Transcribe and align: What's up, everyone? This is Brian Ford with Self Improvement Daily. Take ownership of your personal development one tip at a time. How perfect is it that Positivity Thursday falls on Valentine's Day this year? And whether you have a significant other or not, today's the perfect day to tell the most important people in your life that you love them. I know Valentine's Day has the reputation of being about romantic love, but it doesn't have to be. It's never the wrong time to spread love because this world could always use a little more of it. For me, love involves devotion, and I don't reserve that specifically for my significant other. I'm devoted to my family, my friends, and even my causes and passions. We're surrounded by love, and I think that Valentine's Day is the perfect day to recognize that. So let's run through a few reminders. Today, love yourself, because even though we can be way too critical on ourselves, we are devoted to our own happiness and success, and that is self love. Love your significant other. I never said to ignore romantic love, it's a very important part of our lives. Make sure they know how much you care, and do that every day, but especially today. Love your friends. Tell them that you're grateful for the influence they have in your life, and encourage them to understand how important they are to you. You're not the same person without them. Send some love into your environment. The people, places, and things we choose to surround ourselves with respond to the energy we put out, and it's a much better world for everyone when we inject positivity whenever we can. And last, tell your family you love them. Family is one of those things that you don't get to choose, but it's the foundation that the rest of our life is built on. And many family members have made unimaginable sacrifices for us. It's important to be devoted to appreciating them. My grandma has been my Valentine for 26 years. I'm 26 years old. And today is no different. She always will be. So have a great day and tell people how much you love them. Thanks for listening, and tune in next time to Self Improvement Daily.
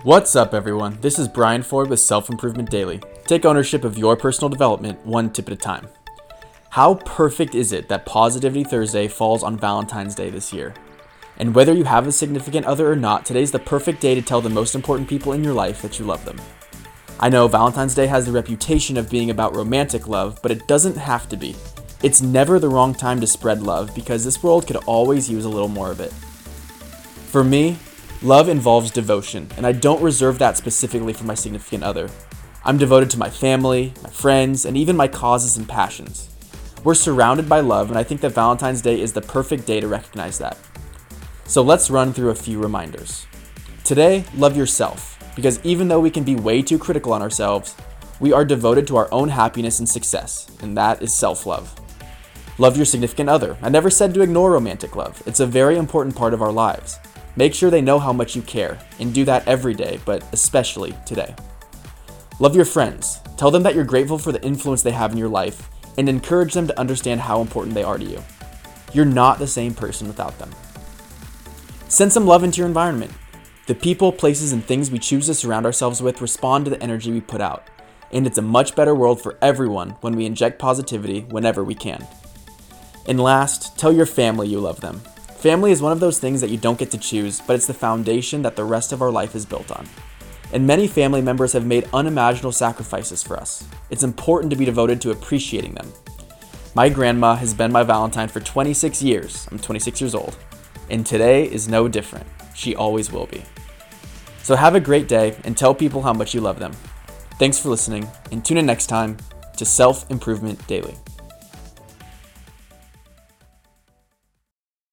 What's 0.00 0.34
up, 0.34 0.54
everyone? 0.54 0.96
This 1.02 1.18
is 1.18 1.28
Brian 1.28 1.62
Ford 1.62 1.90
with 1.90 2.00
Self 2.00 2.30
Improvement 2.30 2.70
Daily. 2.70 2.98
Take 3.26 3.44
ownership 3.44 3.84
of 3.84 3.98
your 3.98 4.16
personal 4.16 4.48
development 4.48 5.04
one 5.04 5.30
tip 5.30 5.48
at 5.48 5.52
a 5.52 5.56
time. 5.56 5.86
How 6.70 6.94
perfect 6.94 7.54
is 7.54 7.72
it 7.72 7.90
that 7.90 8.06
Positivity 8.06 8.64
Thursday 8.64 9.06
falls 9.06 9.42
on 9.42 9.58
Valentine's 9.58 10.14
Day 10.14 10.30
this 10.30 10.50
year? 10.50 10.72
And 11.36 11.54
whether 11.54 11.74
you 11.74 11.84
have 11.84 12.06
a 12.06 12.12
significant 12.12 12.64
other 12.64 12.90
or 12.90 12.96
not, 12.96 13.26
today's 13.26 13.52
the 13.52 13.58
perfect 13.58 14.00
day 14.00 14.14
to 14.14 14.22
tell 14.22 14.40
the 14.40 14.48
most 14.48 14.74
important 14.74 15.10
people 15.10 15.34
in 15.34 15.44
your 15.44 15.52
life 15.52 15.82
that 15.82 15.98
you 15.98 16.06
love 16.06 16.24
them. 16.24 16.40
I 17.20 17.28
know 17.28 17.46
Valentine's 17.46 17.94
Day 17.94 18.06
has 18.06 18.24
the 18.24 18.32
reputation 18.32 18.96
of 18.96 19.10
being 19.10 19.28
about 19.28 19.54
romantic 19.54 20.08
love, 20.08 20.40
but 20.42 20.50
it 20.50 20.66
doesn't 20.66 20.96
have 20.96 21.28
to 21.28 21.36
be. 21.36 21.54
It's 22.02 22.22
never 22.22 22.58
the 22.58 22.70
wrong 22.70 22.94
time 22.94 23.20
to 23.20 23.26
spread 23.26 23.62
love 23.62 23.94
because 23.94 24.24
this 24.24 24.42
world 24.42 24.66
could 24.66 24.76
always 24.86 25.30
use 25.30 25.44
a 25.44 25.50
little 25.50 25.68
more 25.68 25.90
of 25.90 26.00
it. 26.00 26.12
For 27.30 27.44
me, 27.44 27.76
love 28.22 28.48
involves 28.48 28.90
devotion, 28.90 29.48
and 29.56 29.66
I 29.66 29.72
don't 29.72 30.02
reserve 30.02 30.38
that 30.38 30.56
specifically 30.56 31.12
for 31.12 31.24
my 31.24 31.34
significant 31.34 31.82
other. 31.82 32.08
I'm 32.64 32.78
devoted 32.78 33.10
to 33.10 33.18
my 33.18 33.28
family, 33.28 33.92
my 34.02 34.10
friends, 34.10 34.64
and 34.64 34.76
even 34.76 34.96
my 34.96 35.08
causes 35.08 35.56
and 35.56 35.68
passions. 35.68 36.28
We're 36.84 36.94
surrounded 36.94 37.48
by 37.48 37.60
love, 37.60 37.90
and 37.90 37.98
I 37.98 38.04
think 38.04 38.20
that 38.20 38.30
Valentine's 38.30 38.82
Day 38.82 39.00
is 39.00 39.12
the 39.12 39.20
perfect 39.20 39.66
day 39.66 39.80
to 39.80 39.88
recognize 39.88 40.38
that. 40.38 40.56
So 41.44 41.62
let's 41.62 41.90
run 41.90 42.12
through 42.12 42.30
a 42.30 42.34
few 42.34 42.60
reminders. 42.60 43.26
Today, 43.82 44.24
love 44.36 44.56
yourself, 44.56 45.18
because 45.34 45.60
even 45.64 45.88
though 45.88 46.00
we 46.00 46.10
can 46.10 46.22
be 46.22 46.36
way 46.36 46.62
too 46.62 46.78
critical 46.78 47.12
on 47.12 47.22
ourselves, 47.22 47.74
we 48.20 48.32
are 48.32 48.44
devoted 48.44 48.86
to 48.86 48.96
our 48.96 49.08
own 49.12 49.28
happiness 49.30 49.80
and 49.80 49.88
success, 49.88 50.48
and 50.60 50.76
that 50.76 51.02
is 51.02 51.12
self 51.12 51.44
love. 51.44 51.74
Love 52.58 52.76
your 52.76 52.86
significant 52.86 53.28
other. 53.28 53.56
I 53.60 53.68
never 53.68 53.90
said 53.90 54.14
to 54.14 54.22
ignore 54.22 54.52
romantic 54.52 54.94
love, 54.94 55.20
it's 55.26 55.40
a 55.40 55.46
very 55.46 55.76
important 55.76 56.14
part 56.14 56.32
of 56.34 56.42
our 56.42 56.52
lives. 56.52 57.00
Make 57.34 57.54
sure 57.54 57.70
they 57.70 57.80
know 57.80 57.98
how 57.98 58.12
much 58.12 58.36
you 58.36 58.42
care, 58.42 58.78
and 58.98 59.14
do 59.14 59.24
that 59.24 59.46
every 59.48 59.74
day, 59.74 59.98
but 60.04 60.22
especially 60.32 60.94
today. 61.06 61.34
Love 62.38 62.54
your 62.54 62.64
friends. 62.64 63.20
Tell 63.36 63.50
them 63.50 63.62
that 63.62 63.74
you're 63.74 63.84
grateful 63.84 64.18
for 64.18 64.32
the 64.32 64.42
influence 64.42 64.82
they 64.82 64.90
have 64.90 65.12
in 65.12 65.18
your 65.18 65.28
life, 65.28 65.70
and 65.96 66.08
encourage 66.08 66.54
them 66.54 66.66
to 66.66 66.78
understand 66.78 67.20
how 67.20 67.40
important 67.40 67.74
they 67.74 67.82
are 67.82 67.98
to 67.98 68.04
you. 68.04 68.22
You're 68.92 69.04
not 69.04 69.38
the 69.38 69.46
same 69.46 69.74
person 69.74 70.06
without 70.06 70.38
them. 70.38 70.50
Send 71.88 72.12
some 72.12 72.26
love 72.26 72.44
into 72.44 72.58
your 72.58 72.68
environment. 72.68 73.12
The 73.66 73.74
people, 73.74 74.12
places, 74.12 74.52
and 74.52 74.64
things 74.64 74.90
we 74.90 74.98
choose 74.98 75.26
to 75.26 75.34
surround 75.34 75.66
ourselves 75.66 76.02
with 76.02 76.20
respond 76.20 76.64
to 76.64 76.70
the 76.70 76.82
energy 76.82 77.12
we 77.12 77.20
put 77.20 77.40
out, 77.40 77.68
and 78.10 78.26
it's 78.26 78.38
a 78.38 78.42
much 78.42 78.74
better 78.74 78.94
world 78.94 79.22
for 79.22 79.38
everyone 79.40 79.90
when 80.00 80.16
we 80.16 80.26
inject 80.26 80.58
positivity 80.58 81.20
whenever 81.30 81.64
we 81.64 81.74
can. 81.74 82.06
And 83.06 83.18
last, 83.18 83.78
tell 83.78 83.92
your 83.92 84.06
family 84.06 84.48
you 84.48 84.60
love 84.60 84.80
them. 84.80 85.00
Family 85.42 85.72
is 85.72 85.82
one 85.82 85.90
of 85.90 85.98
those 85.98 86.20
things 86.20 86.40
that 86.40 86.50
you 86.50 86.56
don't 86.56 86.78
get 86.78 86.92
to 86.92 86.98
choose, 86.98 87.40
but 87.40 87.56
it's 87.56 87.66
the 87.66 87.74
foundation 87.74 88.42
that 88.42 88.54
the 88.54 88.62
rest 88.62 88.92
of 88.92 89.02
our 89.02 89.10
life 89.10 89.34
is 89.34 89.44
built 89.44 89.72
on. 89.72 89.88
And 90.52 90.64
many 90.64 90.86
family 90.86 91.20
members 91.20 91.52
have 91.52 91.66
made 91.66 91.88
unimaginable 91.92 92.52
sacrifices 92.52 93.24
for 93.24 93.36
us. 93.36 93.64
It's 93.90 94.04
important 94.04 94.52
to 94.52 94.56
be 94.56 94.64
devoted 94.64 95.00
to 95.00 95.10
appreciating 95.10 95.74
them. 95.74 95.92
My 96.76 96.88
grandma 96.88 97.34
has 97.34 97.54
been 97.54 97.72
my 97.72 97.82
Valentine 97.82 98.28
for 98.28 98.38
26 98.38 99.02
years. 99.02 99.48
I'm 99.50 99.58
26 99.58 100.00
years 100.00 100.14
old. 100.14 100.36
And 100.90 101.04
today 101.04 101.50
is 101.50 101.66
no 101.66 101.88
different. 101.88 102.28
She 102.54 102.76
always 102.76 103.10
will 103.10 103.26
be. 103.26 103.42
So 104.44 104.54
have 104.54 104.76
a 104.76 104.80
great 104.80 105.08
day 105.08 105.36
and 105.42 105.58
tell 105.58 105.74
people 105.74 106.02
how 106.02 106.12
much 106.12 106.34
you 106.34 106.40
love 106.40 106.60
them. 106.60 106.70
Thanks 107.40 107.58
for 107.58 107.68
listening, 107.68 108.08
and 108.30 108.44
tune 108.44 108.58
in 108.58 108.66
next 108.66 108.86
time 108.86 109.16
to 109.56 109.64
Self 109.64 110.08
Improvement 110.08 110.64
Daily. 110.68 110.94